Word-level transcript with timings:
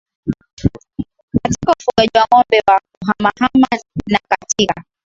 katika 1.43 1.73
ufugaji 1.79 2.09
wa 2.19 2.25
ngombe 2.33 2.61
wa 2.67 2.79
kuhamahama 2.99 3.67
na 4.07 4.19
katika 4.29 4.83